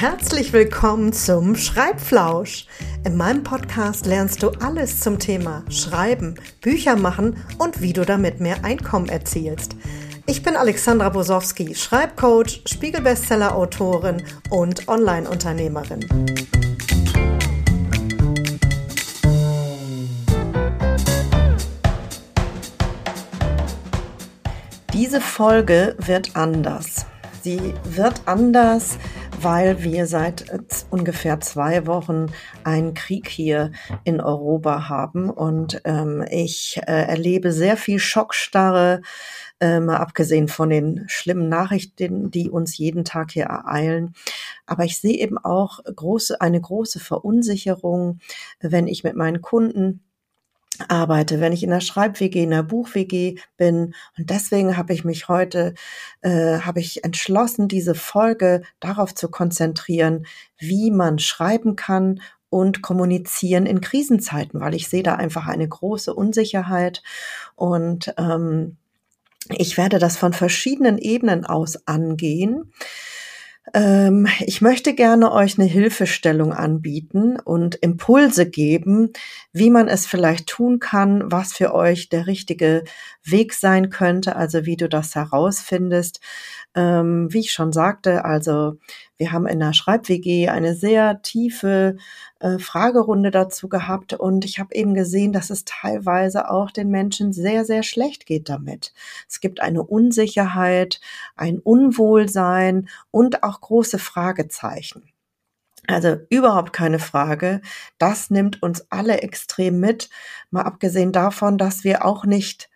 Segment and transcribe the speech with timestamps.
[0.00, 2.64] Herzlich willkommen zum Schreibflausch.
[3.04, 8.40] In meinem Podcast lernst du alles zum Thema Schreiben, Bücher machen und wie du damit
[8.40, 9.76] mehr Einkommen erzielst.
[10.24, 16.00] Ich bin Alexandra Bosowski, Schreibcoach, Spiegelbestseller-Autorin und Online-Unternehmerin.
[24.94, 27.04] Diese Folge wird anders.
[27.42, 28.98] Sie wird anders,
[29.42, 30.44] weil wir seit
[30.90, 32.26] ungefähr zwei Wochen
[32.64, 33.72] einen Krieg hier
[34.04, 39.02] in Europa haben und ähm, ich äh, erlebe sehr viel Schockstarre,
[39.60, 44.14] äh, mal abgesehen von den schlimmen Nachrichten, die uns jeden Tag hier ereilen.
[44.66, 48.20] Aber ich sehe eben auch große, eine große Verunsicherung,
[48.60, 50.02] wenn ich mit meinen Kunden
[50.88, 53.94] arbeite, wenn ich in der Schreib-WG, in der Buch-WG bin.
[54.16, 55.74] Und deswegen habe ich mich heute,
[56.22, 60.26] äh, habe ich entschlossen, diese Folge darauf zu konzentrieren,
[60.58, 66.12] wie man schreiben kann und kommunizieren in Krisenzeiten, weil ich sehe da einfach eine große
[66.12, 67.02] Unsicherheit
[67.54, 68.76] und ähm,
[69.48, 72.72] ich werde das von verschiedenen Ebenen aus angehen.
[73.74, 79.12] Ähm, ich möchte gerne euch eine Hilfestellung anbieten und Impulse geben,
[79.52, 82.84] wie man es vielleicht tun kann, was für euch der richtige
[83.24, 86.20] Weg sein könnte, also wie du das herausfindest.
[86.74, 88.78] Ähm, wie ich schon sagte, also
[89.20, 91.96] wir haben in der Schreib-WG eine sehr tiefe
[92.38, 97.34] äh, Fragerunde dazu gehabt und ich habe eben gesehen, dass es teilweise auch den Menschen
[97.34, 98.94] sehr, sehr schlecht geht damit.
[99.28, 101.02] Es gibt eine Unsicherheit,
[101.36, 105.02] ein Unwohlsein und auch große Fragezeichen.
[105.86, 107.60] Also überhaupt keine Frage.
[107.98, 110.08] Das nimmt uns alle extrem mit.
[110.50, 112.69] Mal abgesehen davon, dass wir auch nicht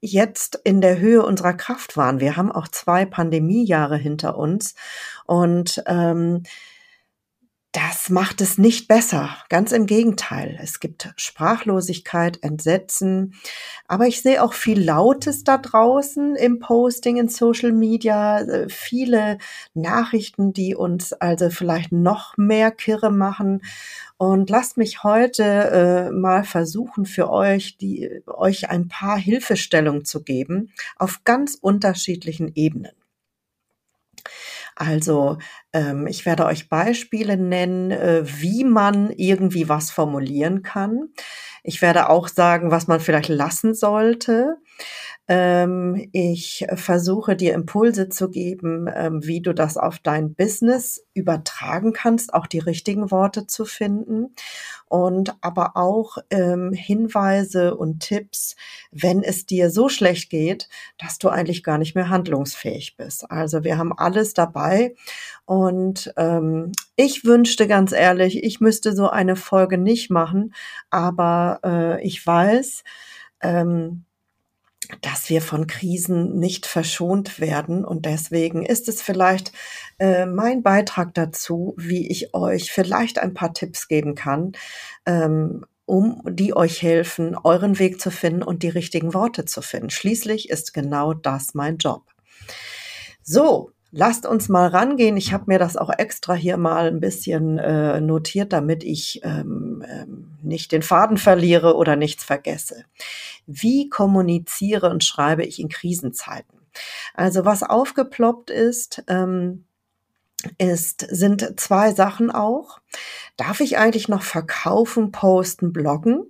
[0.00, 2.20] jetzt in der Höhe unserer Kraft waren.
[2.20, 4.74] Wir haben auch zwei Pandemiejahre hinter uns
[5.26, 6.42] und ähm,
[7.74, 9.36] das macht es nicht besser.
[9.48, 10.56] Ganz im Gegenteil.
[10.62, 13.34] Es gibt Sprachlosigkeit, Entsetzen.
[13.88, 18.38] Aber ich sehe auch viel Lautes da draußen im Posting, in Social Media.
[18.38, 19.38] Äh, viele
[19.74, 23.62] Nachrichten, die uns also vielleicht noch mehr Kirre machen.
[24.18, 30.22] Und lasst mich heute äh, mal versuchen, für euch, die, euch ein paar Hilfestellungen zu
[30.22, 32.92] geben auf ganz unterschiedlichen Ebenen.
[34.76, 35.38] Also
[35.72, 41.10] ähm, ich werde euch Beispiele nennen, äh, wie man irgendwie was formulieren kann.
[41.62, 44.56] Ich werde auch sagen, was man vielleicht lassen sollte.
[45.26, 51.94] Ähm, ich versuche dir Impulse zu geben, ähm, wie du das auf dein Business übertragen
[51.94, 54.34] kannst, auch die richtigen Worte zu finden.
[54.86, 58.54] Und aber auch ähm, Hinweise und Tipps,
[58.92, 60.68] wenn es dir so schlecht geht,
[60.98, 63.30] dass du eigentlich gar nicht mehr handlungsfähig bist.
[63.30, 64.94] Also wir haben alles dabei.
[65.46, 70.54] Und ähm, ich wünschte ganz ehrlich, ich müsste so eine Folge nicht machen,
[70.90, 72.84] aber äh, ich weiß,
[73.40, 74.04] ähm,
[75.00, 77.84] dass wir von Krisen nicht verschont werden.
[77.84, 79.52] Und deswegen ist es vielleicht
[79.98, 84.52] äh, mein Beitrag dazu, wie ich euch vielleicht ein paar Tipps geben kann,
[85.06, 89.90] ähm, um die euch helfen, euren Weg zu finden und die richtigen Worte zu finden.
[89.90, 92.02] Schließlich ist genau das mein Job.
[93.22, 95.16] So, lasst uns mal rangehen.
[95.16, 99.84] Ich habe mir das auch extra hier mal ein bisschen äh, notiert, damit ich ähm,
[99.88, 102.84] ähm, nicht den Faden verliere oder nichts vergesse.
[103.46, 106.58] Wie kommuniziere und schreibe ich in Krisenzeiten?
[107.14, 109.64] Also was aufgeploppt ist, ähm,
[110.58, 112.80] ist, sind zwei Sachen auch.
[113.36, 116.24] Darf ich eigentlich noch verkaufen, posten, bloggen?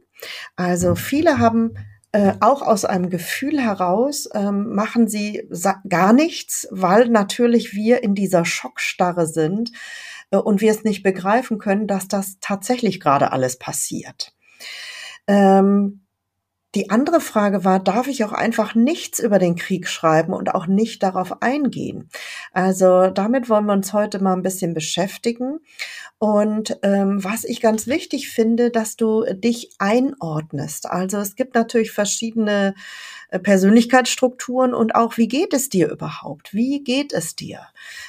[0.54, 1.74] Also viele haben
[2.14, 5.48] äh, auch aus einem Gefühl heraus ähm, machen sie
[5.88, 9.72] gar nichts, weil natürlich wir in dieser Schockstarre sind
[10.30, 14.32] äh, und wir es nicht begreifen können, dass das tatsächlich gerade alles passiert.
[15.26, 16.03] Ähm,
[16.74, 20.66] die andere Frage war, darf ich auch einfach nichts über den Krieg schreiben und auch
[20.66, 22.08] nicht darauf eingehen?
[22.52, 25.60] Also damit wollen wir uns heute mal ein bisschen beschäftigen.
[26.18, 30.86] Und ähm, was ich ganz wichtig finde, dass du dich einordnest.
[30.86, 32.74] Also es gibt natürlich verschiedene
[33.30, 36.54] Persönlichkeitsstrukturen und auch, wie geht es dir überhaupt?
[36.54, 37.60] Wie geht es dir?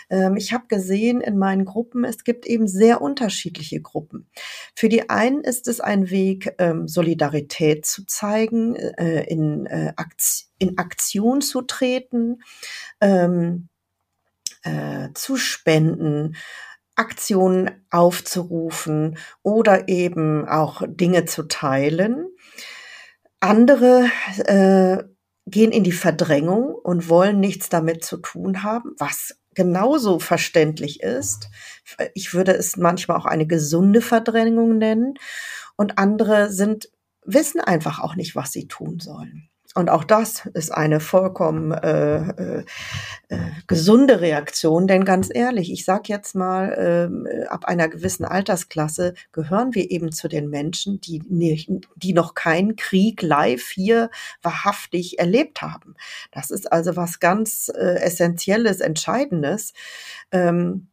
[0.09, 4.27] Ähm, ich habe gesehen in meinen Gruppen, es gibt eben sehr unterschiedliche Gruppen.
[4.75, 10.51] Für die einen ist es ein Weg, ähm, Solidarität zu zeigen, äh, in, äh, Aktion,
[10.57, 12.41] in Aktion zu treten,
[13.01, 13.67] ähm,
[14.63, 16.35] äh, zu spenden,
[16.95, 22.27] Aktionen aufzurufen oder eben auch Dinge zu teilen.
[23.45, 24.09] Andere
[24.45, 25.03] äh,
[25.45, 31.50] gehen in die Verdrängung und wollen nichts damit zu tun haben, was genauso verständlich ist.
[32.15, 35.13] Ich würde es manchmal auch eine gesunde Verdrängung nennen.
[35.77, 36.89] Und andere sind,
[37.24, 39.50] wissen einfach auch nicht, was sie tun sollen.
[39.75, 42.63] Und auch das ist eine vollkommen äh, äh,
[43.27, 43.38] äh,
[43.68, 49.75] gesunde Reaktion, denn ganz ehrlich, ich sage jetzt mal, äh, ab einer gewissen Altersklasse gehören
[49.75, 54.10] wir eben zu den Menschen, die, nicht, die noch keinen Krieg live hier
[54.42, 55.95] wahrhaftig erlebt haben.
[56.31, 59.74] Das ist also was ganz äh, Essentielles, Entscheidendes.
[60.31, 60.88] Ähm,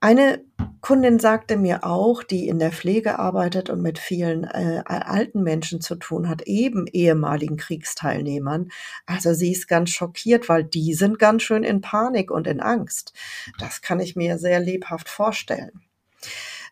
[0.00, 0.44] eine
[0.80, 5.80] Kundin sagte mir auch, die in der Pflege arbeitet und mit vielen äh, alten Menschen
[5.80, 8.70] zu tun hat, eben ehemaligen Kriegsteilnehmern.
[9.06, 13.12] Also sie ist ganz schockiert, weil die sind ganz schön in Panik und in Angst.
[13.58, 15.82] Das kann ich mir sehr lebhaft vorstellen.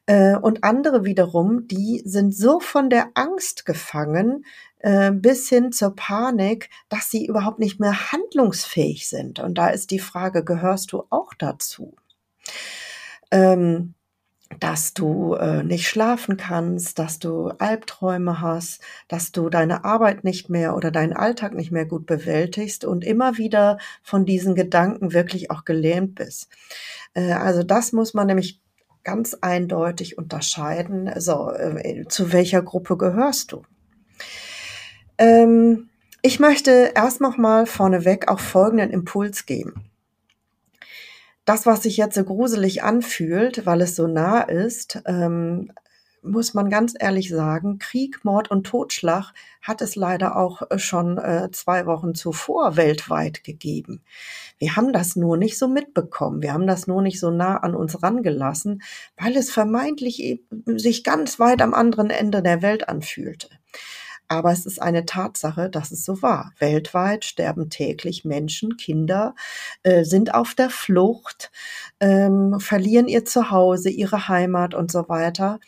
[0.06, 4.44] Äh, und andere wiederum, die sind so von der Angst gefangen,
[4.78, 9.40] äh, bis hin zur Panik, dass sie überhaupt nicht mehr handlungsfähig sind.
[9.40, 11.96] Und da ist die Frage, gehörst du auch dazu?
[13.30, 13.94] Ähm,
[14.60, 20.48] dass du äh, nicht schlafen kannst, dass du Albträume hast, dass du deine Arbeit nicht
[20.48, 25.50] mehr oder deinen Alltag nicht mehr gut bewältigst und immer wieder von diesen Gedanken wirklich
[25.50, 26.48] auch gelähmt bist.
[27.14, 28.60] Äh, also das muss man nämlich
[29.02, 31.10] ganz eindeutig unterscheiden.
[31.16, 33.62] So, äh, zu welcher Gruppe gehörst du?
[35.18, 35.88] Ähm,
[36.22, 39.90] ich möchte erst noch mal vorneweg auch folgenden Impuls geben
[41.46, 45.70] das, was sich jetzt so gruselig anfühlt, weil es so nah ist, ähm,
[46.26, 49.32] muss man ganz ehrlich sagen, Krieg, Mord und Totschlag
[49.62, 54.02] hat es leider auch äh, schon äh, zwei Wochen zuvor weltweit gegeben.
[54.58, 56.42] Wir haben das nur nicht so mitbekommen.
[56.42, 58.82] Wir haben das nur nicht so nah an uns rangelassen,
[59.16, 63.48] weil es vermeintlich sich ganz weit am anderen Ende der Welt anfühlte.
[64.28, 66.52] Aber es ist eine Tatsache, dass es so war.
[66.58, 69.34] Weltweit sterben täglich Menschen, Kinder
[69.82, 71.50] äh, sind auf der Flucht,
[72.00, 75.60] ähm, verlieren ihr Zuhause, ihre Heimat und so weiter.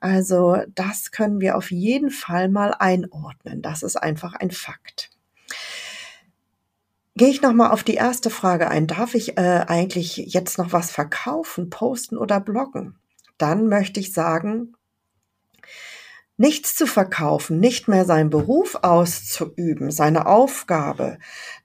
[0.00, 3.62] Also das können wir auf jeden Fall mal einordnen.
[3.62, 5.10] Das ist einfach ein Fakt.
[7.16, 8.88] Gehe ich nochmal auf die erste Frage ein.
[8.88, 12.96] Darf ich äh, eigentlich jetzt noch was verkaufen, posten oder bloggen?
[13.38, 14.74] Dann möchte ich sagen,
[16.36, 21.18] nichts zu verkaufen, nicht mehr seinen Beruf auszuüben, seine Aufgabe,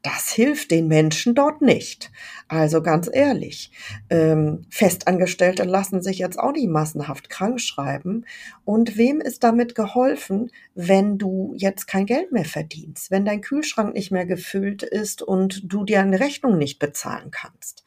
[0.04, 2.12] das hilft den Menschen dort nicht.
[2.48, 3.72] Also ganz ehrlich,
[4.10, 8.26] ähm, Festangestellte lassen sich jetzt auch nicht massenhaft krank schreiben.
[8.64, 13.94] Und wem ist damit geholfen, wenn du jetzt kein Geld mehr verdienst, wenn dein Kühlschrank
[13.94, 17.84] nicht mehr gefüllt ist und du dir eine Rechnung nicht bezahlen kannst?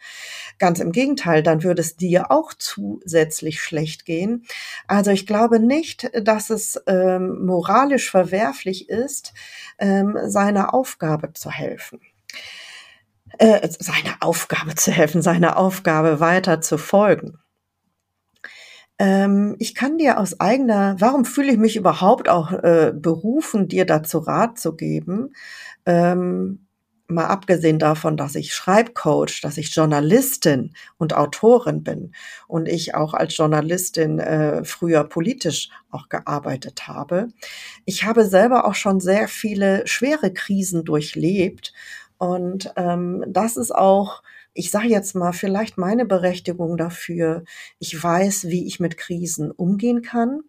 [0.59, 4.45] Ganz im Gegenteil, dann würde es dir auch zusätzlich schlecht gehen.
[4.87, 9.33] Also ich glaube nicht, dass es ähm, moralisch verwerflich ist,
[9.79, 12.01] ähm, seiner Aufgabe zu helfen
[13.39, 17.39] äh, seine Aufgabe zu helfen, seiner Aufgabe weiter zu folgen.
[18.99, 23.87] Ähm, ich kann dir aus eigener, warum fühle ich mich überhaupt auch äh, berufen, dir
[23.87, 25.35] dazu Rat zu geben?
[25.87, 26.67] Ähm,
[27.13, 32.13] mal abgesehen davon, dass ich Schreibcoach, dass ich Journalistin und Autorin bin
[32.49, 37.29] und ich auch als Journalistin äh, früher politisch auch gearbeitet habe.
[37.85, 41.73] Ich habe selber auch schon sehr viele schwere Krisen durchlebt
[42.19, 44.23] und ähm, das ist auch,
[44.55, 47.45] ich sage jetzt mal, vielleicht meine Berechtigung dafür.
[47.79, 50.41] Ich weiß, wie ich mit Krisen umgehen kann.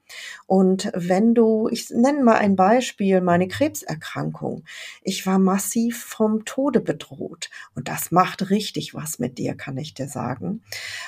[0.46, 4.66] Und wenn du, ich nenne mal ein Beispiel, meine Krebserkrankung.
[5.04, 7.50] Ich war massiv vom Tode bedroht.
[7.76, 10.64] Und das macht richtig was mit dir, kann ich dir sagen.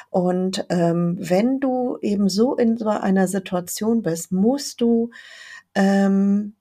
[0.10, 5.10] Und ähm, wenn du eben so in so einer Situation bist, musst du
[5.74, 6.56] ähm,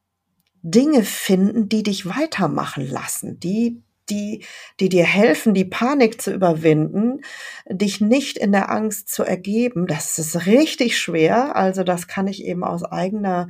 [0.62, 4.44] Dinge finden, die dich weitermachen lassen, die die,
[4.80, 7.20] die dir helfen, die Panik zu überwinden,
[7.68, 9.86] dich nicht in der Angst zu ergeben.
[9.86, 11.56] Das ist richtig schwer.
[11.56, 13.48] Also das kann ich eben aus eigener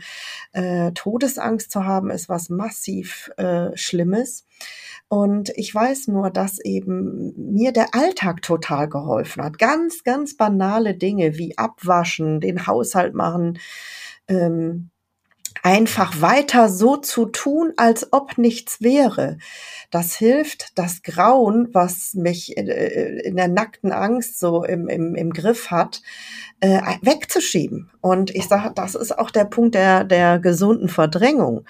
[0.52, 4.46] äh, Todesangst zu haben, ist was massiv äh, Schlimmes.
[5.08, 9.58] Und ich weiß nur, dass eben mir der Alltag total geholfen hat.
[9.58, 13.58] Ganz, ganz banale Dinge wie abwaschen, den Haushalt machen,
[14.28, 14.90] ähm,
[15.62, 19.38] einfach weiter so zu tun, als ob nichts wäre.
[19.90, 25.32] Das hilft, das Grauen, was mich äh, in der nackten Angst so im, im, im
[25.32, 26.02] Griff hat,
[26.60, 27.90] äh, wegzuschieben.
[28.00, 31.64] Und ich sage, das ist auch der Punkt der, der gesunden Verdrängung,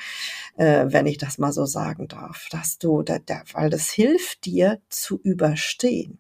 [0.57, 3.05] äh, wenn ich das mal so sagen darf, dass du,
[3.53, 6.19] weil das hilft dir zu überstehen.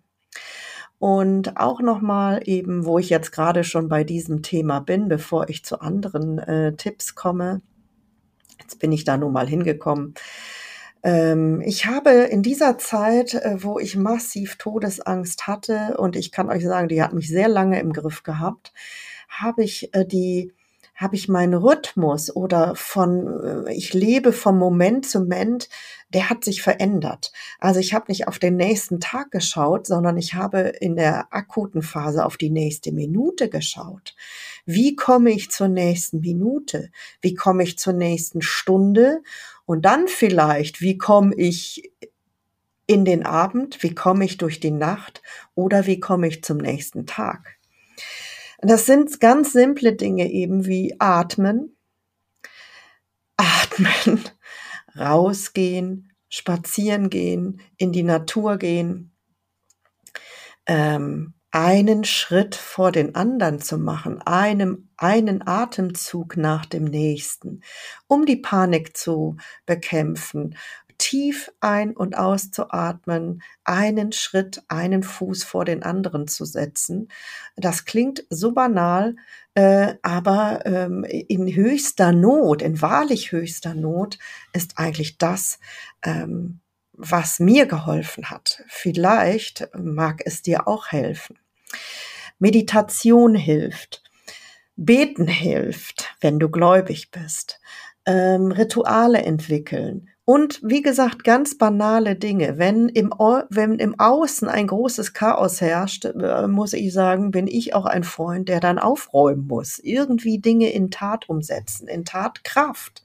[0.98, 5.64] Und auch nochmal eben, wo ich jetzt gerade schon bei diesem Thema bin, bevor ich
[5.64, 7.60] zu anderen äh, Tipps komme.
[8.60, 10.14] Jetzt bin ich da nun mal hingekommen.
[11.02, 16.48] Ähm, ich habe in dieser Zeit, äh, wo ich massiv Todesangst hatte und ich kann
[16.48, 18.72] euch sagen, die hat mich sehr lange im Griff gehabt,
[19.28, 20.52] habe ich äh, die
[20.94, 25.68] habe ich meinen Rhythmus oder von, äh, ich lebe vom Moment zu Moment,
[26.10, 27.32] der hat sich verändert.
[27.58, 31.82] Also ich habe nicht auf den nächsten Tag geschaut, sondern ich habe in der akuten
[31.82, 34.14] Phase auf die nächste Minute geschaut.
[34.64, 36.90] Wie komme ich zur nächsten Minute?
[37.20, 39.22] Wie komme ich zur nächsten Stunde?
[39.66, 41.90] Und dann vielleicht, wie komme ich
[42.86, 43.82] in den Abend?
[43.82, 45.22] Wie komme ich durch die Nacht?
[45.54, 47.56] Oder wie komme ich zum nächsten Tag?
[48.66, 51.76] Das sind ganz simple Dinge eben wie atmen,
[53.36, 54.24] atmen,
[54.98, 59.12] rausgehen, spazieren gehen, in die Natur gehen,
[60.66, 67.60] ähm, einen Schritt vor den anderen zu machen, einem, einen Atemzug nach dem nächsten,
[68.06, 70.56] um die Panik zu bekämpfen,
[70.98, 77.08] tief ein- und auszuatmen, einen Schritt, einen Fuß vor den anderen zu setzen.
[77.56, 79.16] Das klingt so banal,
[79.54, 84.18] äh, aber ähm, in höchster Not, in wahrlich höchster Not,
[84.52, 85.58] ist eigentlich das,
[86.02, 86.60] ähm,
[86.92, 88.62] was mir geholfen hat.
[88.68, 91.38] Vielleicht mag es dir auch helfen.
[92.38, 94.02] Meditation hilft.
[94.76, 97.60] Beten hilft, wenn du gläubig bist.
[98.06, 102.56] Ähm, Rituale entwickeln, und wie gesagt, ganz banale Dinge.
[102.56, 103.10] Wenn im,
[103.50, 108.04] wenn im Außen ein großes Chaos herrscht, äh, muss ich sagen, bin ich auch ein
[108.04, 109.78] Freund, der dann aufräumen muss.
[109.78, 113.02] Irgendwie Dinge in Tat umsetzen, in Tatkraft.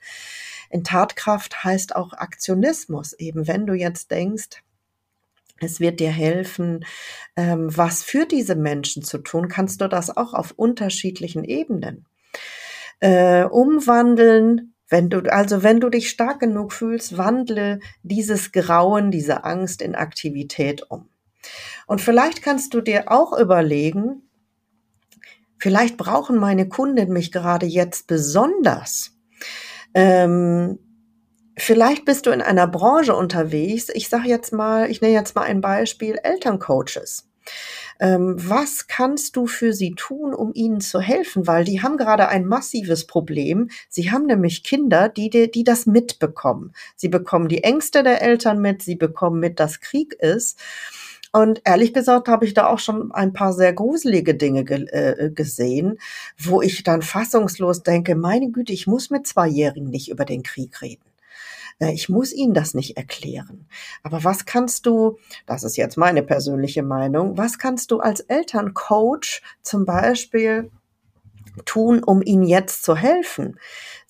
[0.69, 3.11] In Tatkraft heißt auch Aktionismus.
[3.11, 4.63] Eben wenn du jetzt denkst,
[5.59, 6.85] es wird dir helfen,
[7.35, 12.05] ähm, was für diese Menschen zu tun, kannst du das auch auf unterschiedlichen Ebenen.
[13.01, 19.43] Äh, umwandeln, wenn du, also wenn du dich stark genug fühlst, wandle dieses Grauen, diese
[19.43, 21.09] Angst in Aktivität um.
[21.87, 24.23] Und vielleicht kannst du dir auch überlegen,
[25.57, 29.11] vielleicht brauchen meine Kunden mich gerade jetzt besonders.
[29.93, 30.79] Ähm,
[31.57, 33.89] vielleicht bist du in einer Branche unterwegs.
[33.93, 37.28] Ich sage jetzt mal, ich nenne jetzt mal ein Beispiel Elterncoaches.
[37.99, 41.47] Ähm, was kannst du für sie tun, um ihnen zu helfen?
[41.47, 43.69] Weil die haben gerade ein massives Problem.
[43.89, 46.73] Sie haben nämlich Kinder, die, die, die das mitbekommen.
[46.95, 50.57] Sie bekommen die Ängste der Eltern mit, sie bekommen mit, dass Krieg ist.
[51.31, 55.29] Und ehrlich gesagt habe ich da auch schon ein paar sehr gruselige Dinge ge äh,
[55.29, 55.99] gesehen,
[56.37, 60.81] wo ich dann fassungslos denke, meine Güte, ich muss mit Zweijährigen nicht über den Krieg
[60.81, 61.08] reden.
[61.79, 63.67] Äh, ich muss Ihnen das nicht erklären.
[64.03, 69.41] Aber was kannst du, das ist jetzt meine persönliche Meinung, was kannst du als Elterncoach
[69.61, 70.69] zum Beispiel
[71.65, 73.59] tun, um ihnen jetzt zu helfen?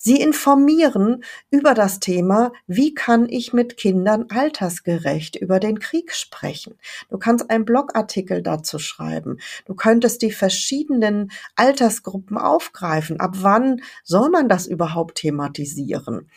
[0.02, 6.76] Sie informieren über das Thema, wie kann ich mit Kindern altersgerecht über den Krieg sprechen.
[7.10, 9.40] Du kannst einen Blogartikel dazu schreiben.
[9.66, 13.20] Du könntest die verschiedenen Altersgruppen aufgreifen.
[13.20, 16.30] Ab wann soll man das überhaupt thematisieren?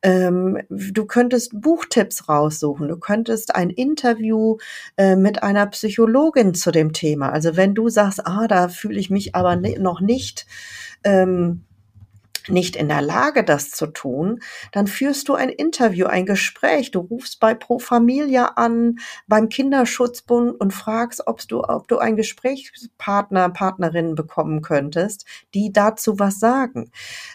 [0.00, 2.88] Ähm, du könntest Buchtipps raussuchen.
[2.88, 4.56] Du könntest ein Interview
[4.96, 7.28] äh, mit einer Psychologin zu dem Thema.
[7.30, 10.46] Also wenn du sagst, ah, da fühle ich mich aber noch nicht
[11.04, 11.66] ähm,
[12.48, 14.40] nicht in der Lage, das zu tun,
[14.72, 16.90] dann führst du ein Interview, ein Gespräch.
[16.90, 22.16] Du rufst bei Pro Familia an, beim Kinderschutzbund und fragst, ob du, ob du einen
[22.16, 26.90] Gesprächspartner, Partnerin bekommen könntest, die dazu was sagen.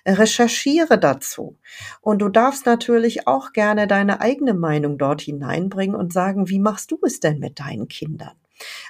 [0.05, 1.57] Recherchiere dazu.
[2.01, 6.91] Und du darfst natürlich auch gerne deine eigene Meinung dort hineinbringen und sagen, wie machst
[6.91, 8.35] du es denn mit deinen Kindern?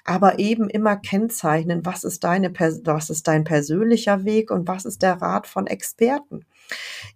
[0.05, 5.01] Aber eben immer kennzeichnen, was ist deine, was ist dein persönlicher Weg und was ist
[5.01, 6.45] der Rat von Experten.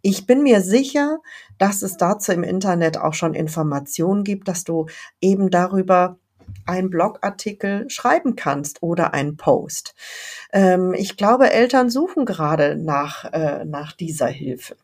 [0.02, 1.20] Ich bin mir sicher,
[1.58, 4.88] dass es dazu im Internet auch schon Informationen gibt, dass du
[5.20, 6.18] eben darüber
[6.66, 9.96] einen Blogartikel schreiben kannst oder einen Post.
[10.52, 14.76] Ähm, ich glaube, Eltern suchen gerade nach, äh, nach dieser Hilfe.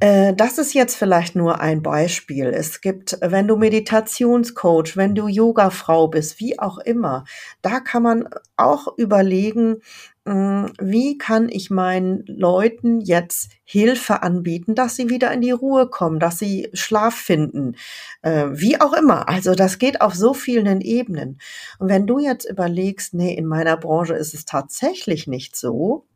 [0.00, 2.46] Äh, das ist jetzt vielleicht nur ein Beispiel.
[2.46, 7.24] Es gibt, wenn du Meditationscoach, wenn du Yogafrau bist, wie auch immer,
[7.60, 9.82] da kann man auch überlegen,
[10.26, 15.88] hm, wie kann ich meinen Leuten jetzt Hilfe anbieten, dass sie wieder in die Ruhe
[15.88, 17.76] kommen, dass sie Schlaf finden,
[18.22, 19.28] äh, wie auch immer.
[19.28, 21.38] Also das geht auf so vielen Ebenen.
[21.78, 26.06] Und wenn du jetzt überlegst, nee, in meiner Branche ist es tatsächlich nicht so,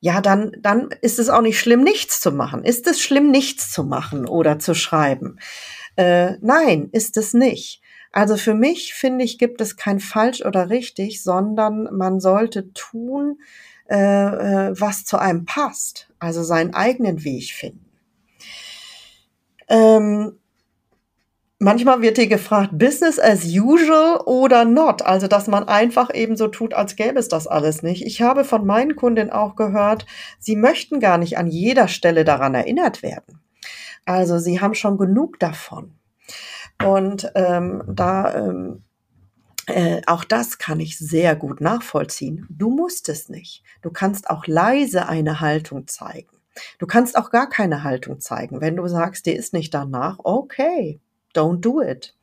[0.00, 2.64] ja, dann, dann ist es auch nicht schlimm, nichts zu machen.
[2.64, 5.38] Ist es schlimm, nichts zu machen oder zu schreiben?
[5.96, 7.82] Äh, nein, ist es nicht.
[8.12, 13.40] Also für mich, finde ich, gibt es kein falsch oder richtig, sondern man sollte tun,
[13.88, 16.08] äh, äh was zu einem passt.
[16.18, 17.84] Also seinen eigenen Weg finden.
[19.68, 20.37] Ähm,
[21.58, 25.02] manchmal wird dir gefragt, Business as usual oder not.
[25.02, 28.04] Also, dass man einfach eben so tut, als gäbe es das alles nicht.
[28.04, 30.06] Ich habe von meinen Kundinnen auch gehört,
[30.38, 33.40] sie möchten gar nicht an jeder Stelle daran erinnert werden.
[34.04, 35.94] Also, sie haben schon genug davon.
[36.82, 38.84] Und ähm, da ähm,
[39.66, 42.46] äh, auch das kann ich sehr gut nachvollziehen.
[42.48, 43.64] Du musst es nicht.
[43.82, 46.30] Du kannst auch leise eine Haltung zeigen.
[46.78, 48.60] Du kannst auch gar keine Haltung zeigen.
[48.60, 51.00] Wenn du sagst, dir ist nicht danach, okay,
[51.38, 52.14] don't do it.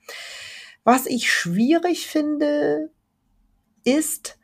[0.84, 2.92] Was ich schwierig finde,
[3.86, 4.38] ist,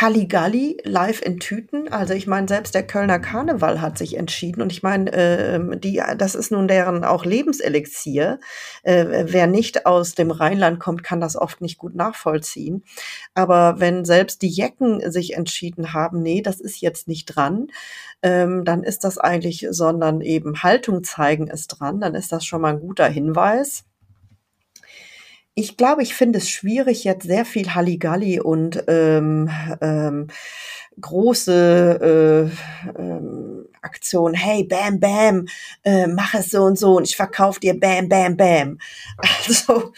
[0.00, 1.90] Halligalli live in Tüten.
[1.90, 6.02] Also ich meine, selbst der Kölner Karneval hat sich entschieden und ich meine, äh, die,
[6.18, 8.38] das ist nun deren auch Lebenselixier.
[8.82, 12.84] Äh, wer nicht aus dem Rheinland kommt, kann das oft nicht gut nachvollziehen.
[13.34, 17.68] Aber wenn selbst die Jecken sich entschieden haben, nee, das ist jetzt nicht dran,
[18.22, 22.60] ähm, dann ist das eigentlich, sondern eben Haltung zeigen ist dran, dann ist das schon
[22.60, 23.84] mal ein guter Hinweis
[25.58, 29.48] ich glaube, ich finde es schwierig, jetzt sehr viel Halligalli und ähm,
[29.80, 30.26] ähm,
[31.00, 32.50] große
[32.86, 35.46] äh, ähm, Aktion, hey, bam, bam,
[35.84, 38.78] äh, mach es so und so und ich verkaufe dir bam, bam, bam.
[39.46, 39.92] Also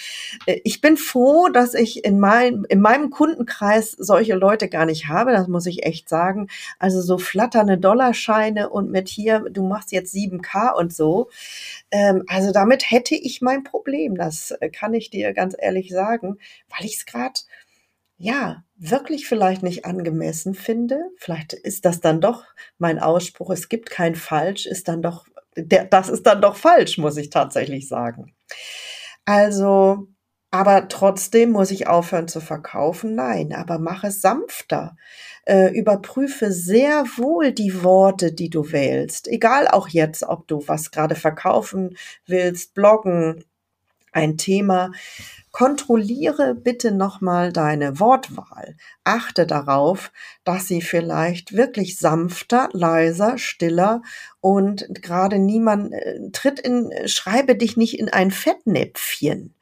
[0.47, 5.09] äh, ich bin froh, dass ich in, mein, in meinem Kundenkreis solche Leute gar nicht
[5.09, 6.49] habe, das muss ich echt sagen.
[6.79, 11.31] Also so flatternde Dollarscheine und mit hier, du machst jetzt 7K und so.
[11.91, 16.39] Ähm, also damit hätte ich mein Problem, das äh, kann ich dir ganz ehrlich sagen,
[16.69, 17.41] weil ich es gerade
[18.19, 21.11] ja, wirklich vielleicht nicht angemessen finde.
[21.17, 22.45] Vielleicht ist das dann doch
[22.79, 26.99] mein Ausspruch, es gibt kein Falsch, ist dann doch, der, das ist dann doch falsch,
[26.99, 28.35] muss ich tatsächlich sagen.
[29.25, 30.07] Also,
[30.51, 33.15] aber trotzdem muss ich aufhören zu verkaufen?
[33.15, 34.97] Nein, aber mach es sanfter.
[35.45, 39.29] Äh, überprüfe sehr wohl die Worte, die du wählst.
[39.29, 43.45] Egal auch jetzt, ob du was gerade verkaufen willst, bloggen,
[44.19, 44.91] ein Thema.
[45.51, 48.77] Kontrolliere bitte nochmal deine Wortwahl.
[49.05, 50.13] Achte darauf,
[50.45, 54.03] dass sie vielleicht wirklich sanfter, leiser, stiller
[54.41, 59.55] und gerade niemand äh, tritt in, schreibe dich nicht in ein Fettnäpfchen.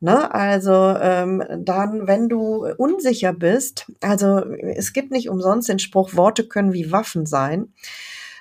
[0.00, 4.44] Ne, also ähm, dann, wenn du unsicher bist, also
[4.76, 7.72] es gibt nicht umsonst den Spruch, Worte können wie Waffen sein.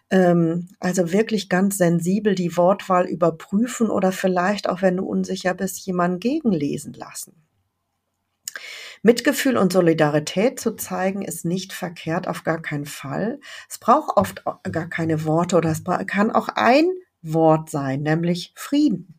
[0.10, 5.86] Ähm, also wirklich ganz sensibel die Wortwahl überprüfen oder vielleicht auch, wenn du unsicher bist,
[5.86, 7.44] jemanden gegenlesen lassen.
[9.04, 13.40] Mitgefühl und Solidarität zu zeigen, ist nicht verkehrt, auf gar keinen Fall.
[13.70, 16.90] Es braucht oft gar keine Worte oder es kann auch ein
[17.22, 19.18] Wort sein, nämlich Frieden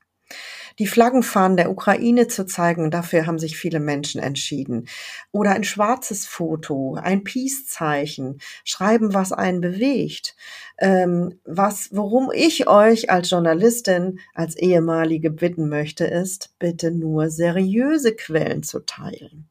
[0.79, 2.91] die Flaggenfahnen der Ukraine zu zeigen.
[2.91, 4.89] Dafür haben sich viele Menschen entschieden.
[5.33, 10.37] Oder ein schwarzes Foto, ein Peace-Zeichen, schreiben, was einen bewegt.
[10.79, 18.15] Ähm, was, worum ich euch als Journalistin, als ehemalige bitten möchte, ist, bitte nur seriöse
[18.15, 19.49] Quellen zu teilen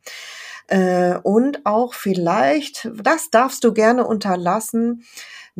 [0.68, 5.04] äh, und auch vielleicht, das darfst du gerne unterlassen,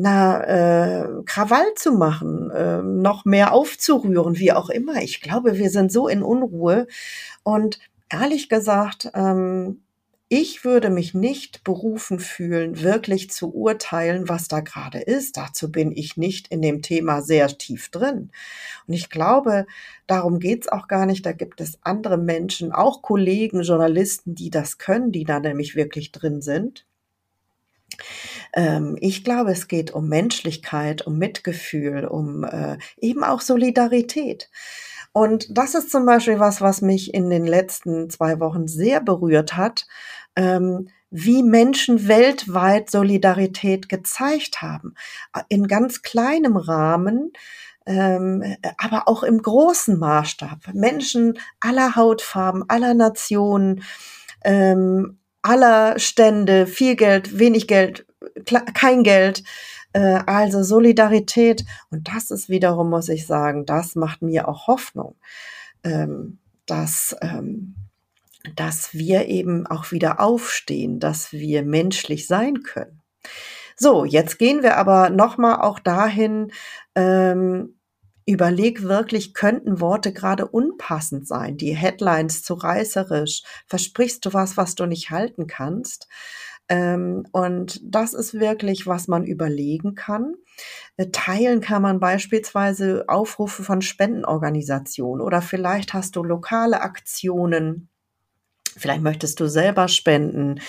[0.00, 5.02] na, äh, Krawall zu machen, äh, noch mehr aufzurühren, wie auch immer.
[5.02, 6.86] Ich glaube, wir sind so in Unruhe.
[7.42, 9.82] Und ehrlich gesagt, ähm,
[10.28, 15.36] ich würde mich nicht berufen fühlen, wirklich zu urteilen, was da gerade ist.
[15.36, 18.30] Dazu bin ich nicht in dem Thema sehr tief drin.
[18.86, 19.66] Und ich glaube,
[20.06, 21.26] darum geht's auch gar nicht.
[21.26, 26.12] Da gibt es andere Menschen, auch Kollegen, Journalisten, die das können, die da nämlich wirklich
[26.12, 26.86] drin sind.
[28.52, 34.50] Ähm, ich glaube, es geht um Menschlichkeit, um Mitgefühl, um äh, eben auch Solidarität.
[35.12, 39.56] Und das ist zum Beispiel was, was mich in den letzten zwei Wochen sehr berührt
[39.56, 39.86] hat,
[40.36, 44.94] ähm, wie Menschen weltweit Solidarität gezeigt haben.
[45.48, 47.32] In ganz kleinem Rahmen,
[47.86, 48.44] ähm,
[48.76, 50.74] aber auch im großen Maßstab.
[50.74, 53.82] Menschen aller Hautfarben, aller Nationen,
[55.42, 58.06] aller Stände, viel Geld, wenig Geld,
[58.74, 59.42] kein Geld.
[59.92, 61.64] Äh, also Solidarität.
[61.90, 65.16] Und das ist wiederum, muss ich sagen, das macht mir auch Hoffnung,
[65.84, 67.74] ähm, dass, ähm,
[68.54, 73.00] dass wir eben auch wieder aufstehen, dass wir menschlich sein können.
[73.76, 76.52] So, jetzt gehen wir aber nochmal auch dahin,
[76.94, 77.77] ähm,
[78.28, 84.74] Überleg wirklich, könnten Worte gerade unpassend sein, die Headlines zu reißerisch, versprichst du was, was
[84.74, 86.08] du nicht halten kannst.
[86.68, 90.34] Ähm, und das ist wirklich, was man überlegen kann.
[90.98, 97.88] Äh, teilen kann man beispielsweise Aufrufe von Spendenorganisationen oder vielleicht hast du lokale Aktionen.
[98.76, 100.60] Vielleicht möchtest du selber spenden.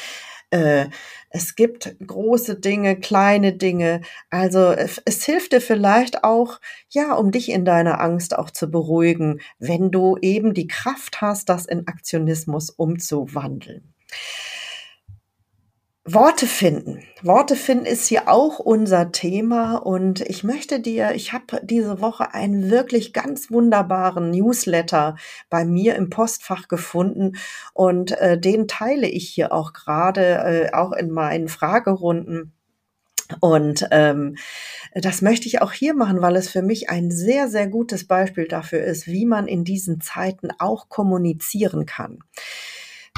[0.51, 0.88] Äh,
[1.29, 4.01] es gibt große Dinge, kleine Dinge.
[4.29, 6.59] Also es, es hilft dir vielleicht auch,
[6.89, 11.49] ja, um dich in deiner Angst auch zu beruhigen, wenn du eben die Kraft hast,
[11.49, 13.93] das in Aktionismus umzuwandeln.
[16.13, 17.04] Worte finden.
[17.22, 22.34] Worte finden ist hier auch unser Thema und ich möchte dir, ich habe diese Woche
[22.34, 25.17] einen wirklich ganz wunderbaren Newsletter
[25.52, 27.34] bei mir im Postfach gefunden
[27.74, 32.54] und äh, den teile ich hier auch gerade, äh, auch in meinen Fragerunden.
[33.39, 34.36] Und ähm,
[34.95, 38.48] das möchte ich auch hier machen, weil es für mich ein sehr, sehr gutes Beispiel
[38.48, 42.19] dafür ist, wie man in diesen Zeiten auch kommunizieren kann.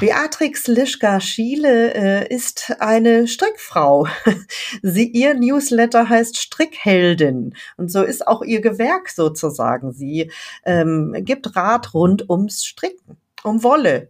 [0.01, 4.07] Beatrix Lischka-Schiele äh, ist eine Strickfrau.
[4.81, 9.93] Sie, ihr Newsletter heißt Strickheldin und so ist auch ihr Gewerk sozusagen.
[9.93, 10.31] Sie
[10.65, 14.09] ähm, gibt Rat rund ums Stricken, um Wolle.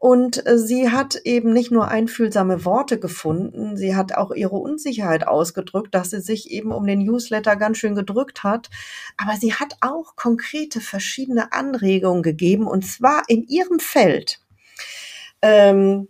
[0.00, 5.28] Und äh, sie hat eben nicht nur einfühlsame Worte gefunden, sie hat auch ihre Unsicherheit
[5.28, 8.70] ausgedrückt, dass sie sich eben um den Newsletter ganz schön gedrückt hat.
[9.16, 14.41] Aber sie hat auch konkrete verschiedene Anregungen gegeben und zwar in ihrem Feld.
[15.42, 16.08] Ähm,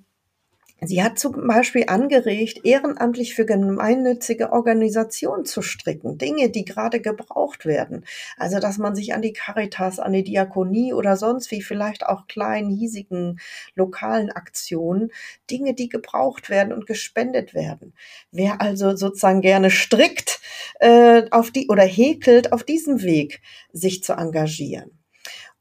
[0.85, 6.19] Sie hat zum Beispiel angeregt, ehrenamtlich für gemeinnützige Organisationen zu stricken.
[6.19, 8.05] Dinge, die gerade gebraucht werden.
[8.37, 12.27] Also, dass man sich an die Caritas, an die Diakonie oder sonst wie vielleicht auch
[12.27, 13.39] kleinen, hiesigen,
[13.77, 15.13] lokalen Aktionen,
[15.49, 17.95] Dinge, die gebraucht werden und gespendet werden.
[18.33, 20.41] Wer also sozusagen gerne strickt,
[20.81, 23.41] äh, auf die oder häkelt, auf diesem Weg
[23.73, 25.02] sich zu engagieren.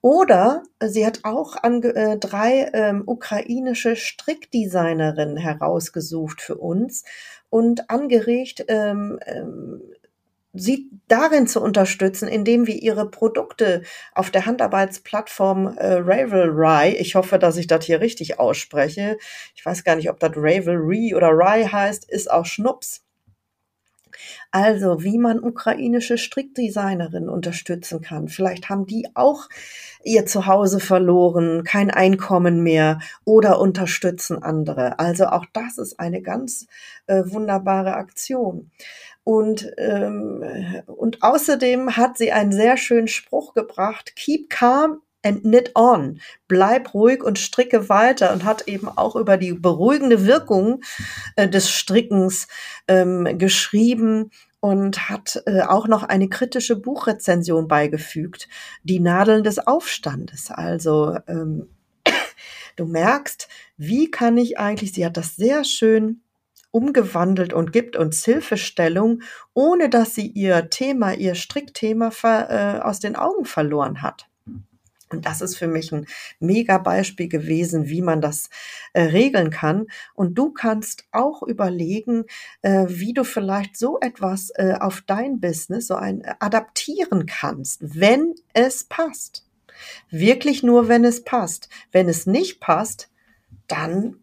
[0.01, 7.03] Oder sie hat auch äh, drei ähm, ukrainische Strickdesignerinnen herausgesucht für uns
[7.51, 9.81] und angeregt, ähm, ähm,
[10.53, 13.83] sie darin zu unterstützen, indem wir ihre Produkte
[14.13, 19.17] auf der Handarbeitsplattform äh, Ravelry, ich hoffe, dass ich das hier richtig ausspreche,
[19.55, 23.03] ich weiß gar nicht, ob das Ravelry oder Rye heißt, ist auch Schnups
[24.51, 28.27] also, wie man ukrainische Strickdesignerinnen unterstützen kann.
[28.27, 29.47] Vielleicht haben die auch
[30.03, 34.99] ihr Zuhause verloren, kein Einkommen mehr oder unterstützen andere.
[34.99, 36.67] Also auch das ist eine ganz
[37.07, 38.71] äh, wunderbare Aktion.
[39.23, 40.43] Und, ähm,
[40.87, 46.19] und außerdem hat sie einen sehr schönen Spruch gebracht, keep calm and knit on.
[46.47, 50.81] Bleib ruhig und stricke weiter und hat eben auch über die beruhigende Wirkung
[51.35, 52.47] äh, des Strickens
[52.87, 58.47] ähm, geschrieben und hat äh, auch noch eine kritische Buchrezension beigefügt,
[58.83, 60.51] Die Nadeln des Aufstandes.
[60.51, 61.67] Also ähm,
[62.75, 66.21] du merkst, wie kann ich eigentlich, sie hat das sehr schön
[66.69, 73.15] umgewandelt und gibt uns Hilfestellung, ohne dass sie ihr Thema, ihr Strickthema äh, aus den
[73.15, 74.30] Augen verloren hat.
[75.11, 76.05] Und das ist für mich ein
[76.39, 78.49] mega Beispiel gewesen, wie man das
[78.93, 79.87] äh, regeln kann.
[80.13, 82.25] Und du kannst auch überlegen,
[82.61, 87.79] äh, wie du vielleicht so etwas äh, auf dein Business, so ein äh, adaptieren kannst,
[87.81, 89.45] wenn es passt.
[90.09, 91.69] Wirklich nur, wenn es passt.
[91.91, 93.09] Wenn es nicht passt,
[93.67, 94.17] dann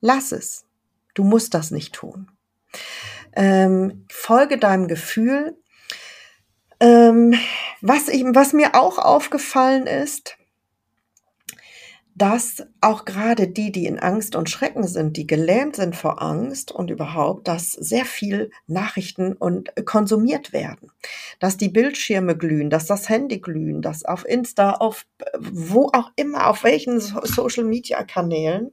[0.00, 0.64] lass es.
[1.14, 2.30] Du musst das nicht tun.
[3.36, 5.56] Ähm, folge deinem Gefühl,
[6.80, 7.34] ähm,
[7.80, 10.36] was, ich, was mir auch aufgefallen ist,
[12.16, 16.70] dass auch gerade die, die in Angst und Schrecken sind, die gelähmt sind vor Angst
[16.70, 20.92] und überhaupt, dass sehr viel Nachrichten und konsumiert werden,
[21.40, 25.06] dass die Bildschirme glühen, dass das Handy glühen, dass auf Insta, auf
[25.38, 28.70] wo auch immer, auf welchen Social Media Kanälen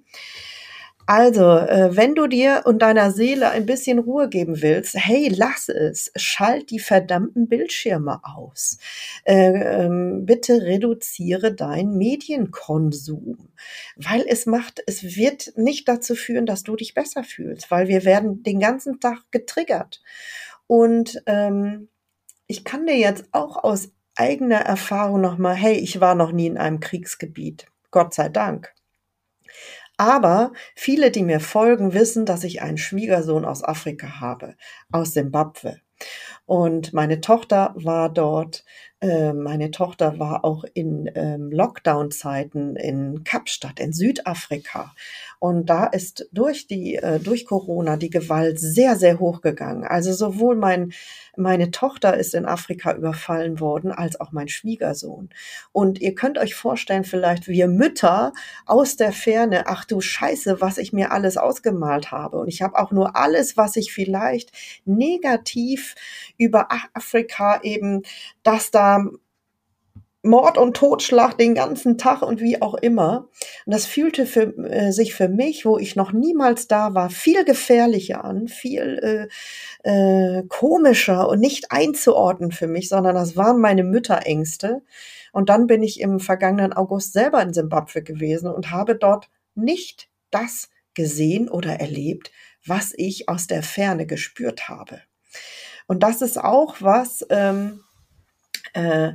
[1.05, 5.69] also, äh, wenn du dir und deiner Seele ein bisschen Ruhe geben willst, hey, lass
[5.69, 6.11] es.
[6.15, 8.77] Schalt die verdammten Bildschirme aus.
[9.23, 13.49] Äh, ähm, bitte reduziere deinen Medienkonsum,
[13.95, 18.05] weil es macht, es wird nicht dazu führen, dass du dich besser fühlst, weil wir
[18.05, 20.01] werden den ganzen Tag getriggert.
[20.67, 21.89] Und ähm,
[22.47, 26.57] ich kann dir jetzt auch aus eigener Erfahrung nochmal, hey, ich war noch nie in
[26.57, 27.65] einem Kriegsgebiet.
[27.91, 28.73] Gott sei Dank.
[30.01, 34.55] Aber viele, die mir folgen, wissen, dass ich einen Schwiegersohn aus Afrika habe,
[34.91, 35.79] aus Simbabwe.
[36.47, 38.65] Und meine Tochter war dort.
[38.99, 44.95] Äh, meine Tochter war auch in ähm, Lockdown-Zeiten in Kapstadt in Südafrika.
[45.41, 49.83] Und da ist durch die, äh, durch Corona die Gewalt sehr, sehr hoch gegangen.
[49.83, 50.93] Also sowohl mein,
[51.35, 55.29] meine Tochter ist in Afrika überfallen worden, als auch mein Schwiegersohn.
[55.71, 58.33] Und ihr könnt euch vorstellen, vielleicht wir Mütter
[58.67, 62.37] aus der Ferne, ach du Scheiße, was ich mir alles ausgemalt habe.
[62.37, 64.51] Und ich habe auch nur alles, was ich vielleicht
[64.85, 65.95] negativ
[66.37, 68.03] über Afrika eben,
[68.43, 69.07] dass da
[70.23, 73.27] Mord und Totschlag den ganzen Tag und wie auch immer.
[73.65, 77.43] Und das fühlte für, äh, sich für mich, wo ich noch niemals da war, viel
[77.43, 79.29] gefährlicher an, viel
[79.83, 84.81] äh, äh, komischer und nicht einzuordnen für mich, sondern das waren meine Mütterängste.
[85.31, 90.09] Und dann bin ich im vergangenen August selber in Simbabwe gewesen und habe dort nicht
[90.29, 92.31] das gesehen oder erlebt,
[92.65, 95.01] was ich aus der Ferne gespürt habe.
[95.87, 97.81] Und das ist auch was, ähm,
[98.73, 99.13] äh,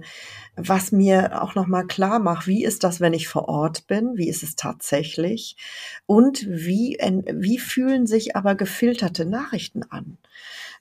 [0.56, 4.16] was mir auch noch mal klar macht, wie ist das, wenn ich vor Ort bin?
[4.16, 5.56] Wie ist es tatsächlich?
[6.06, 6.96] Und wie,
[7.32, 10.16] wie fühlen sich aber gefilterte Nachrichten an?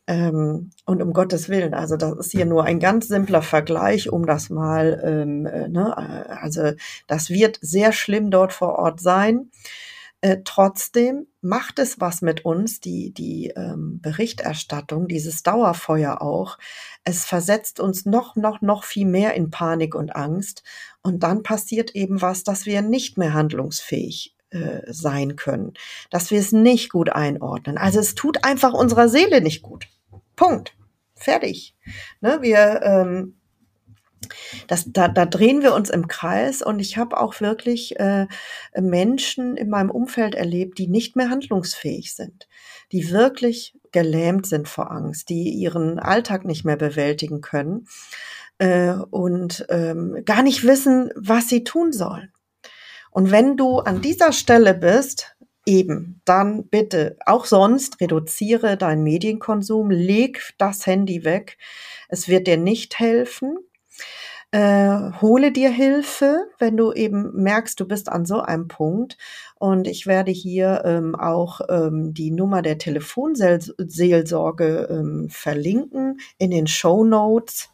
[0.08, 4.26] Ähm, und um Gottes Willen, also das ist hier nur ein ganz simpler Vergleich, um
[4.26, 6.72] das mal, ähm, äh, ne, äh, also
[7.08, 9.50] das wird sehr schlimm dort vor Ort sein.
[10.26, 16.58] Äh, trotzdem macht es was mit uns, die, die ähm, Berichterstattung, dieses Dauerfeuer auch.
[17.04, 20.64] Es versetzt uns noch, noch, noch viel mehr in Panik und Angst.
[21.04, 25.74] Und dann passiert eben was, dass wir nicht mehr handlungsfähig äh, sein können,
[26.10, 27.78] dass wir es nicht gut einordnen.
[27.78, 29.88] Also es tut einfach unserer Seele nicht gut.
[30.36, 30.76] Punkt.
[31.14, 31.76] Fertig.
[32.20, 33.35] Ne, wir ähm,
[34.68, 38.28] das, da, da drehen wir uns im Kreis und ich habe auch wirklich äh,
[38.80, 42.48] Menschen in meinem Umfeld erlebt, die nicht mehr handlungsfähig sind,
[42.92, 47.88] die wirklich gelähmt sind vor Angst, die ihren Alltag nicht mehr bewältigen können
[48.58, 52.32] äh, und ähm, gar nicht wissen, was sie tun sollen.
[53.12, 59.90] Und wenn du an dieser Stelle bist, eben, dann bitte auch sonst reduziere deinen Medienkonsum,
[59.90, 61.58] leg das Handy weg.
[62.10, 63.58] Es wird dir nicht helfen.
[64.56, 69.18] Äh, hole dir Hilfe, wenn du eben merkst, du bist an so einem Punkt.
[69.56, 76.68] Und ich werde hier ähm, auch ähm, die Nummer der Telefonseelsorge ähm, verlinken in den
[76.68, 77.70] Show Notes.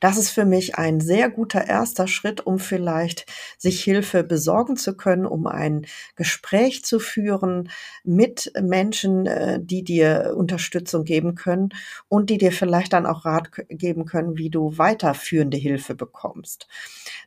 [0.00, 3.26] Das ist für mich ein sehr guter erster Schritt, um vielleicht
[3.58, 7.70] sich Hilfe besorgen zu können, um ein Gespräch zu führen
[8.04, 11.70] mit Menschen, äh, die dir Unterstützung geben können
[12.08, 16.68] und die dir vielleicht dann auch Rat geben können, wie du weiterführende Hilfe bekommst.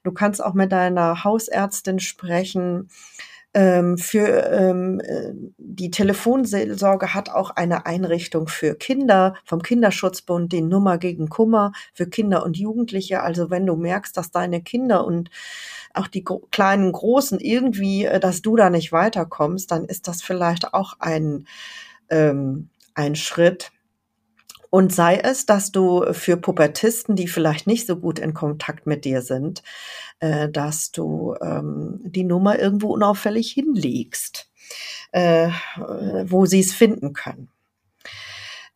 [0.03, 2.89] Du kannst auch mit deiner Hausärztin sprechen,
[3.53, 10.61] ähm, für ähm, äh, die Telefonseelsorge hat auch eine Einrichtung für Kinder vom Kinderschutzbund, die
[10.61, 13.21] Nummer gegen Kummer für Kinder und Jugendliche.
[13.23, 15.29] Also wenn du merkst, dass deine Kinder und
[15.93, 20.73] auch die kleinen Großen irgendwie, äh, dass du da nicht weiterkommst, dann ist das vielleicht
[20.73, 21.47] auch ein,
[22.09, 23.71] ähm, ein Schritt,
[24.69, 29.05] und sei es, dass du für Pubertisten, die vielleicht nicht so gut in Kontakt mit
[29.05, 29.63] dir sind,
[30.19, 34.49] äh, dass du ähm, die Nummer irgendwo unauffällig hinlegst,
[35.11, 35.49] äh,
[36.25, 37.49] wo sie es finden können.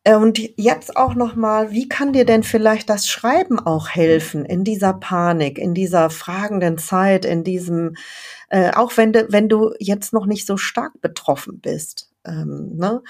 [0.03, 4.45] Äh, und jetzt auch noch mal, wie kann dir denn vielleicht das Schreiben auch helfen
[4.45, 7.95] in dieser Panik, in dieser fragenden Zeit, in diesem,
[8.49, 13.01] äh, auch wenn du, wenn du jetzt noch nicht so stark betroffen bist, ähm, ne?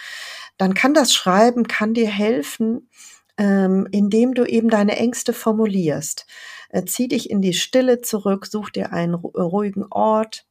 [0.63, 2.89] Dann kann das Schreiben, kann dir helfen,
[3.37, 6.25] ähm, indem du eben deine Ängste formulierst.
[6.69, 10.47] Äh, zieh dich in die Stille zurück, such dir einen ruhigen Ort,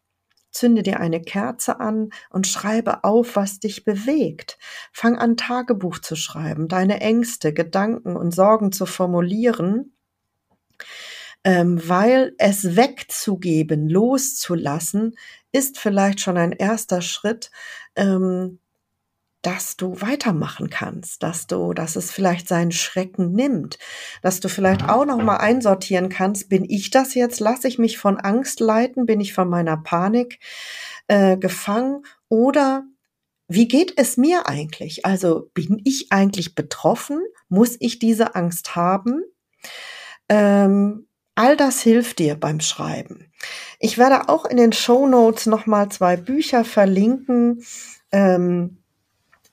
[0.50, 4.58] zünde dir eine Kerze an und schreibe auf, was dich bewegt.
[4.92, 9.96] Fang an, Tagebuch zu schreiben, deine Ängste, Gedanken und Sorgen zu formulieren,
[11.42, 15.16] ähm, weil es wegzugeben, loszulassen,
[15.52, 17.50] ist vielleicht schon ein erster Schritt,
[17.96, 18.58] ähm,
[19.42, 23.78] dass du weitermachen kannst, dass du, dass es vielleicht seinen Schrecken nimmt,
[24.22, 27.98] dass du vielleicht auch noch mal einsortieren kannst, bin ich das jetzt, lasse ich mich
[27.98, 30.38] von Angst leiten, bin ich von meiner Panik
[31.08, 32.84] äh, gefangen oder
[33.48, 35.04] wie geht es mir eigentlich?
[35.04, 37.20] Also bin ich eigentlich betroffen?
[37.48, 39.24] Muss ich diese Angst haben?
[40.28, 43.30] Ähm, all das hilft dir beim Schreiben.
[43.78, 47.62] Ich werde auch in den Show Notes noch mal zwei Bücher verlinken.
[48.10, 48.81] Ähm,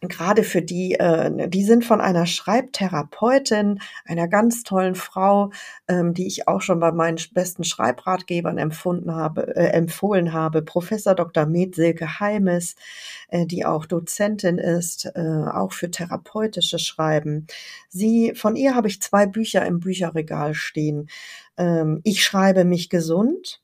[0.01, 5.51] gerade für die, äh, die sind von einer Schreibtherapeutin, einer ganz tollen Frau,
[5.87, 11.15] ähm, die ich auch schon bei meinen besten Schreibratgebern empfunden habe, äh, empfohlen habe, Professor
[11.15, 11.45] Dr.
[11.45, 12.75] Med Silke Heimes,
[13.27, 17.47] äh, die auch Dozentin ist, äh, auch für therapeutische Schreiben.
[17.89, 21.09] Sie, von ihr habe ich zwei Bücher im Bücherregal stehen.
[21.57, 23.61] Ähm, ich schreibe mich gesund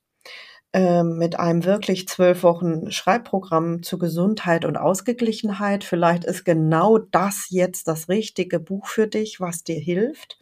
[0.76, 5.84] ähm, mit einem wirklich zwölf Wochen Schreibprogramm zu Gesundheit und Ausgeglichenheit.
[5.84, 10.38] Vielleicht ist genau das jetzt das richtige Buch für dich, was dir hilft.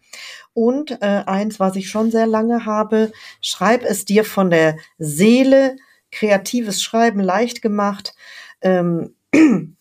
[0.52, 5.76] Und äh, eins, was ich schon sehr lange habe, schreib es dir von der Seele,
[6.10, 8.12] kreatives Schreiben leicht gemacht.
[8.60, 9.14] Ähm,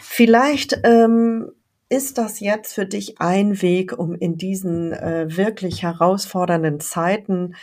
[0.00, 1.52] vielleicht ähm,
[1.88, 7.54] ist das jetzt für dich ein Weg, um in diesen äh, wirklich herausfordernden Zeiten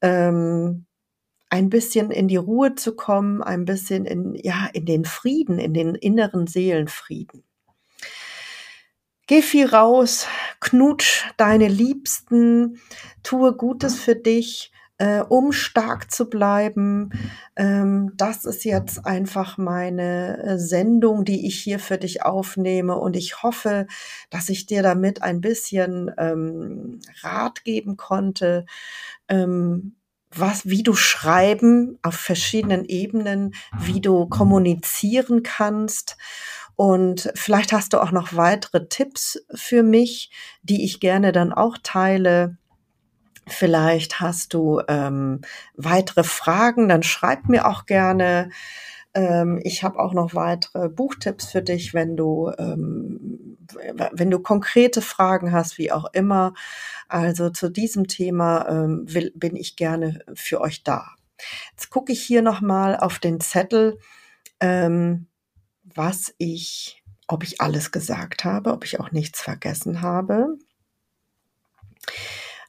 [0.00, 0.86] ähm,
[1.54, 5.72] ein bisschen in die Ruhe zu kommen, ein bisschen in, ja, in den Frieden, in
[5.72, 7.44] den inneren Seelenfrieden.
[9.28, 10.26] Geh viel raus,
[10.58, 12.80] knutsch deine Liebsten,
[13.22, 17.10] tue Gutes für dich, äh, um stark zu bleiben.
[17.54, 22.98] Ähm, das ist jetzt einfach meine äh, Sendung, die ich hier für dich aufnehme.
[22.98, 23.86] Und ich hoffe,
[24.28, 28.66] dass ich dir damit ein bisschen ähm, Rat geben konnte.
[29.28, 29.94] Ähm,
[30.36, 36.16] was, wie du schreiben auf verschiedenen Ebenen, wie du kommunizieren kannst.
[36.76, 40.30] Und vielleicht hast du auch noch weitere Tipps für mich,
[40.62, 42.56] die ich gerne dann auch teile.
[43.46, 45.42] Vielleicht hast du ähm,
[45.76, 48.50] weitere Fragen, dann schreib mir auch gerne.
[49.12, 53.58] Ähm, ich habe auch noch weitere Buchtipps für dich, wenn du, ähm,
[54.12, 56.54] wenn du konkrete Fragen hast, wie auch immer.
[57.08, 61.14] Also zu diesem Thema ähm, will, bin ich gerne für euch da.
[61.72, 63.98] Jetzt gucke ich hier nochmal auf den Zettel,
[64.60, 65.26] ähm,
[65.82, 70.56] was ich, ob ich alles gesagt habe, ob ich auch nichts vergessen habe.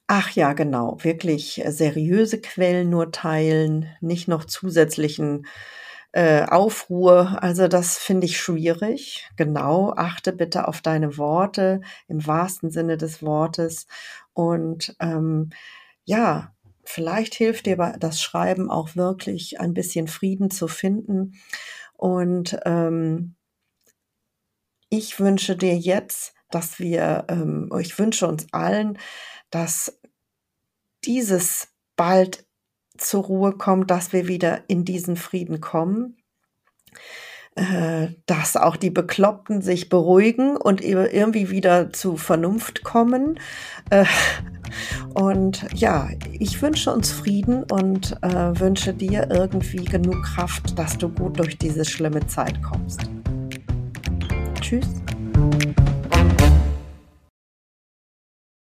[0.08, 5.48] Ach ja, genau, wirklich seriöse Quellen nur teilen, nicht noch zusätzlichen
[6.12, 7.41] äh, Aufruhr.
[7.41, 9.28] Also das finde ich schwierig.
[9.36, 13.88] Genau, achte bitte auf deine Worte im wahrsten Sinne des Wortes.
[14.36, 15.50] Und ähm,
[16.04, 21.34] ja, vielleicht hilft dir das Schreiben auch wirklich ein bisschen Frieden zu finden.
[21.93, 23.36] Und ähm,
[24.89, 29.00] ich wünsche dir jetzt, dass wir, ähm, ich wünsche uns allen,
[29.50, 30.00] dass
[31.06, 32.45] dieses bald
[32.98, 36.17] zur Ruhe kommt, dass wir wieder in diesen Frieden kommen,
[38.26, 43.39] dass auch die Bekloppten sich beruhigen und irgendwie wieder zu Vernunft kommen.
[43.89, 44.06] Äh,
[45.13, 51.08] und ja, ich wünsche uns Frieden und äh, wünsche dir irgendwie genug Kraft, dass du
[51.08, 53.10] gut durch diese schlimme Zeit kommst.
[54.60, 54.88] Tschüss.